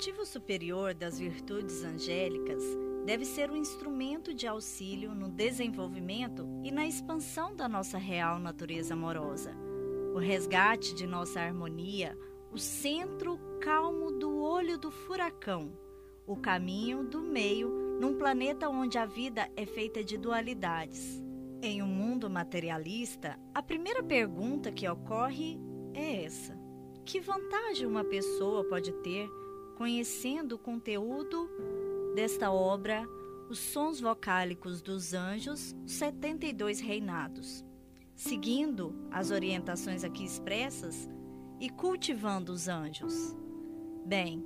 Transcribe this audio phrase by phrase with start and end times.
[0.00, 2.64] cultivo superior das virtudes angélicas
[3.04, 8.94] deve ser um instrumento de auxílio no desenvolvimento e na expansão da nossa real natureza
[8.94, 9.54] amorosa.
[10.14, 12.18] O resgate de nossa harmonia,
[12.50, 15.70] o centro calmo do olho do furacão,
[16.26, 17.68] o caminho do meio
[18.00, 21.22] num planeta onde a vida é feita de dualidades.
[21.60, 25.60] Em um mundo materialista, a primeira pergunta que ocorre
[25.92, 26.58] é essa:
[27.04, 29.28] que vantagem uma pessoa pode ter
[29.80, 31.48] conhecendo o conteúdo
[32.14, 33.02] desta obra,
[33.48, 37.64] os sons vocálicos dos anjos, os 72 reinados,
[38.14, 41.08] seguindo as orientações aqui expressas
[41.58, 43.34] e cultivando os anjos?
[44.04, 44.44] Bem,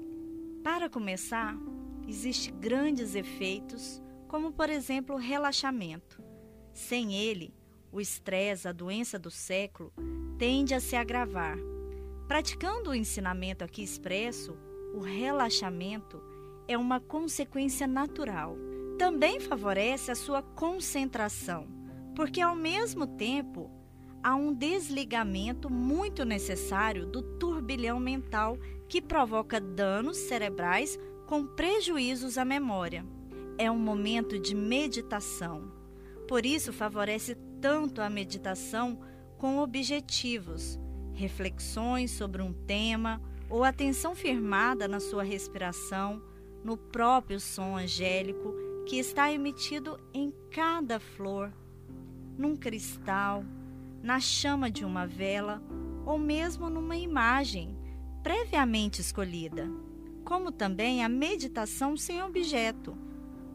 [0.62, 1.58] para começar,
[2.06, 6.22] existem grandes efeitos, como por exemplo o relaxamento.
[6.72, 7.52] Sem ele,
[7.90, 9.92] o estresse, a doença do século,
[10.38, 11.58] tende a se agravar.
[12.28, 14.56] Praticando o ensinamento aqui expresso,
[14.95, 16.23] o relaxamento
[16.69, 18.56] é uma consequência natural.
[18.97, 21.67] Também favorece a sua concentração,
[22.14, 23.69] porque ao mesmo tempo
[24.22, 28.56] há um desligamento muito necessário do turbilhão mental
[28.89, 33.05] que provoca danos cerebrais com prejuízos à memória.
[33.59, 35.72] É um momento de meditação.
[36.28, 39.00] Por isso, favorece tanto a meditação
[39.37, 40.78] com objetivos,
[41.15, 46.23] reflexões sobre um tema ou atenção firmada na sua respiração,
[46.62, 48.55] no próprio som angélico
[48.87, 51.53] que está emitido em cada flor,
[52.37, 53.45] num cristal,
[54.03, 55.62] na chama de uma vela
[56.05, 57.77] ou mesmo numa imagem
[58.22, 59.69] previamente escolhida
[60.25, 62.97] como também a meditação sem objeto,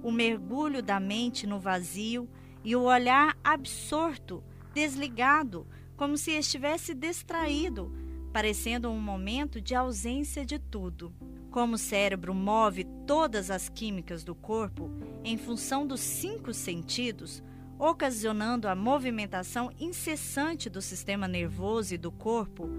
[0.03, 2.29] o mergulho da mente no vazio
[2.63, 5.65] e o olhar absorto, desligado,
[5.97, 7.91] como se estivesse distraído,
[8.31, 11.13] parecendo um momento de ausência de tudo.
[11.49, 14.91] Como o cérebro move todas as químicas do corpo
[15.23, 17.43] em função dos cinco sentidos,
[17.77, 22.69] ocasionando a movimentação incessante do sistema nervoso e do corpo,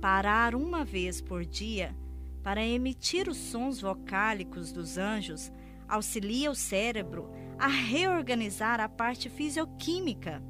[0.00, 1.96] parar uma vez por dia
[2.42, 5.52] para emitir os sons vocálicos dos anjos,
[5.88, 10.42] auxilia o cérebro a reorganizar a parte fisioquímica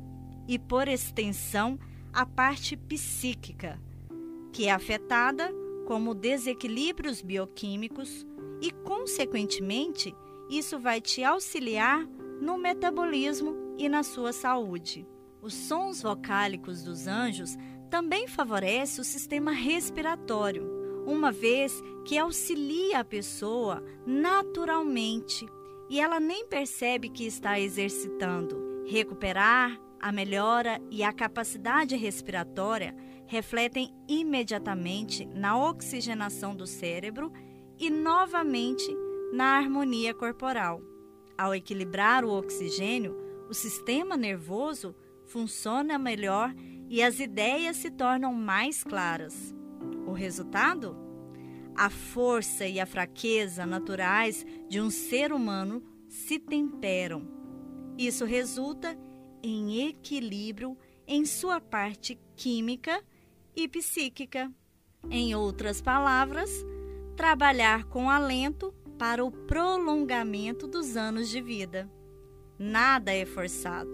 [0.49, 1.79] e, por extensão,
[2.13, 3.79] a parte psíquica,
[4.53, 5.53] que é afetada
[5.87, 8.27] como desequilíbrios bioquímicos
[8.61, 10.15] e, consequentemente,
[10.49, 12.07] isso vai te auxiliar
[12.41, 15.07] no metabolismo e na sua saúde.
[15.41, 17.57] Os sons vocálicos dos anjos
[17.91, 25.47] também favorecem o sistema respiratório uma vez que auxilia a pessoa naturalmente
[25.89, 28.85] e ela nem percebe que está exercitando.
[28.87, 32.93] Recuperar a melhora e a capacidade respiratória
[33.25, 37.33] refletem imediatamente na oxigenação do cérebro
[37.79, 38.93] e novamente
[39.33, 40.83] na harmonia corporal.
[41.39, 43.17] Ao equilibrar o oxigênio,
[43.49, 46.53] o sistema nervoso funciona melhor
[46.89, 49.55] e as ideias se tornam mais claras.
[50.07, 50.97] O resultado?
[51.77, 57.23] A força e a fraqueza naturais de um ser humano se temperam.
[57.97, 59.12] Isso resulta em
[59.43, 60.77] equilíbrio
[61.07, 63.03] em sua parte química
[63.55, 64.51] e psíquica.
[65.11, 66.51] Em outras palavras,
[67.17, 71.91] trabalhar com alento para o prolongamento dos anos de vida.
[72.59, 73.91] Nada é forçado,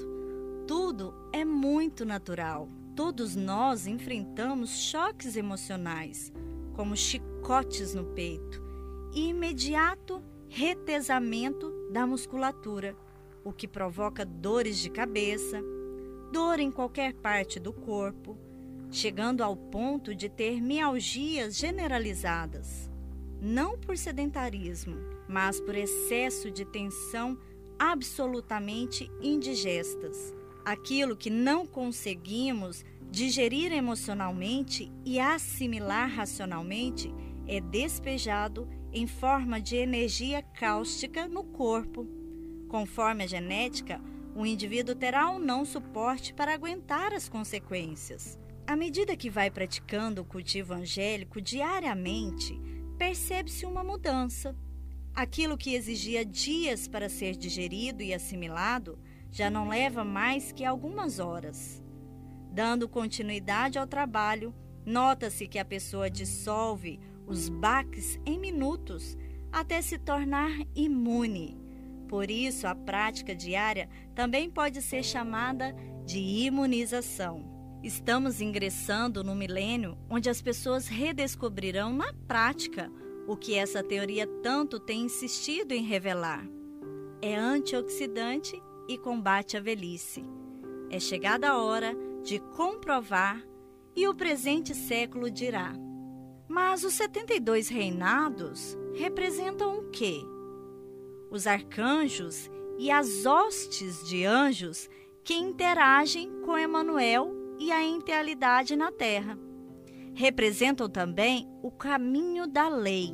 [0.66, 2.68] tudo é muito natural.
[2.94, 6.32] Todos nós enfrentamos choques emocionais,
[6.74, 8.62] como chicotes no peito,
[9.14, 12.96] e imediato retesamento da musculatura,
[13.48, 15.62] o que provoca dores de cabeça,
[16.32, 18.36] dor em qualquer parte do corpo,
[18.90, 22.90] chegando ao ponto de ter mialgias generalizadas,
[23.40, 24.96] não por sedentarismo,
[25.28, 27.38] mas por excesso de tensão
[27.78, 30.34] absolutamente indigestas
[30.70, 37.12] aquilo que não conseguimos digerir emocionalmente e assimilar racionalmente
[37.46, 42.17] é despejado em forma de energia cáustica no corpo.
[42.68, 44.00] Conforme a genética,
[44.34, 48.38] o indivíduo terá ou não suporte para aguentar as consequências.
[48.66, 52.60] À medida que vai praticando o cultivo angélico diariamente,
[52.98, 54.54] percebe-se uma mudança.
[55.14, 58.98] Aquilo que exigia dias para ser digerido e assimilado
[59.32, 61.82] já não leva mais que algumas horas.
[62.52, 64.54] Dando continuidade ao trabalho,
[64.84, 69.16] nota-se que a pessoa dissolve os baques em minutos
[69.50, 71.67] até se tornar imune.
[72.08, 75.74] Por isso, a prática diária também pode ser chamada
[76.06, 77.58] de imunização.
[77.82, 82.90] Estamos ingressando no milênio onde as pessoas redescobrirão na prática
[83.26, 86.44] o que essa teoria tanto tem insistido em revelar.
[87.20, 90.24] É antioxidante e combate a velhice.
[90.90, 91.94] É chegada a hora
[92.24, 93.44] de comprovar
[93.94, 95.74] e o presente século dirá.
[96.48, 100.22] Mas os 72 reinados representam o quê?
[101.30, 104.88] Os arcanjos e as hostes de anjos
[105.24, 109.38] que interagem com Emanuel e a integralidade na terra.
[110.14, 113.12] Representam também o caminho da lei,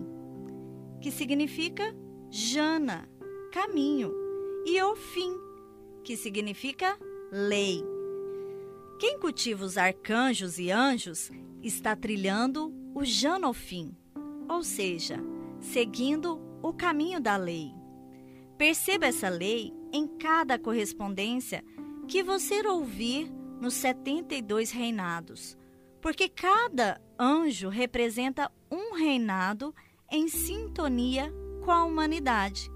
[1.01, 1.95] que significa
[2.31, 3.09] jana,
[3.53, 4.13] caminho,
[4.65, 5.37] e o fim,
[6.03, 6.99] que significa
[7.33, 7.83] lei.
[8.99, 11.31] Quem cultiva os arcanjos e anjos
[11.63, 13.95] está trilhando o janofim,
[14.49, 15.19] ou seja,
[15.61, 17.84] seguindo o caminho da lei.
[18.57, 21.65] Perceba essa lei em cada correspondência
[22.07, 23.31] que você ouvir
[23.61, 25.57] nos 72 reinados,
[26.01, 29.75] porque cada anjo representa um reinado
[30.11, 31.33] em sintonia
[31.65, 32.71] com a humanidade,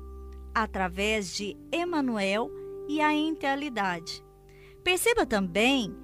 [0.54, 2.50] através de Emanuel
[2.88, 4.24] e a integralidade.
[4.82, 5.94] Perceba também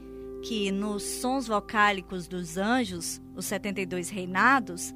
[0.42, 4.92] que nos sons vocálicos dos anjos, os 72 reinados,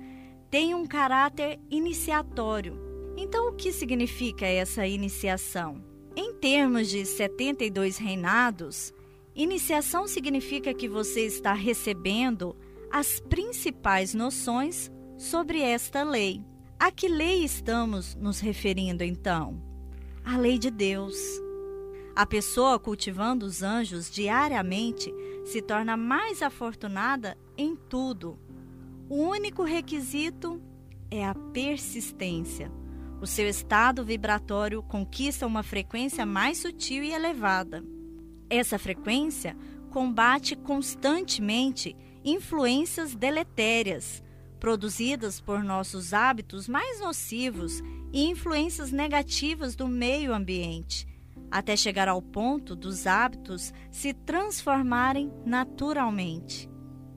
[0.51, 2.88] tem um caráter iniciatório.
[3.21, 5.83] Então, o que significa essa iniciação?
[6.15, 8.95] Em termos de 72 reinados,
[9.35, 12.55] iniciação significa que você está recebendo
[12.93, 16.41] as principais noções sobre esta lei.
[16.79, 19.61] A que lei estamos nos referindo então?
[20.25, 21.17] A lei de Deus.
[22.15, 25.13] A pessoa cultivando os anjos diariamente
[25.45, 28.39] se torna mais afortunada em tudo.
[29.09, 30.63] O único requisito
[31.11, 32.71] é a persistência.
[33.21, 37.85] O seu estado vibratório conquista uma frequência mais sutil e elevada.
[38.49, 39.57] Essa frequência
[39.91, 44.23] combate constantemente influências deletérias
[44.61, 47.81] produzidas por nossos hábitos mais nocivos
[48.13, 51.07] e influências negativas do meio ambiente,
[51.51, 56.69] até chegar ao ponto dos hábitos se transformarem naturalmente.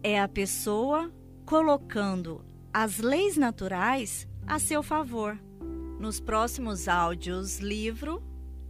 [0.04, 1.12] É a pessoa
[1.46, 2.44] colocando
[2.74, 5.38] as leis naturais a seu favor.
[6.02, 8.24] Nos próximos áudios livro,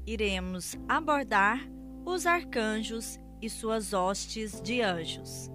[0.06, 1.66] iremos abordar
[2.04, 5.50] os arcanjos e suas hostes de anjos.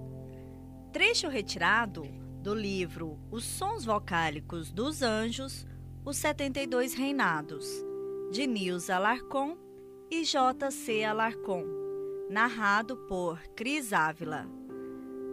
[0.90, 2.02] Trecho retirado
[2.40, 5.66] do livro Os Sons Vocálicos dos Anjos,
[6.02, 7.68] Os 72 Reinados,
[8.32, 9.58] de Nils Alarcon
[10.10, 11.04] e J.C.
[11.04, 11.62] Alarcon,
[12.30, 14.48] narrado por Cris Ávila.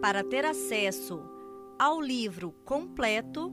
[0.02, 1.22] Para ter acesso
[1.78, 3.50] ao livro completo,